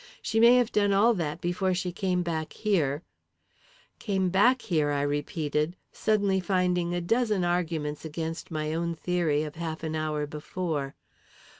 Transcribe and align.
She 0.23 0.39
may 0.39 0.55
have 0.55 0.71
done 0.71 0.93
all 0.93 1.13
that 1.13 1.41
before 1.41 1.75
she 1.75 1.91
came 1.91 2.23
back 2.23 2.53
here" 2.53 3.03
"Came 3.99 4.29
back 4.31 4.63
here?" 4.63 4.89
I 4.89 5.03
repeated, 5.03 5.75
suddenly 5.91 6.39
finding 6.39 6.95
a 6.95 7.01
dozen 7.01 7.43
arguments 7.45 8.03
against 8.03 8.49
my 8.49 8.73
own 8.73 8.95
theory 8.95 9.43
of 9.43 9.53
half 9.57 9.83
an 9.83 9.93
hour 9.95 10.25
before. 10.25 10.95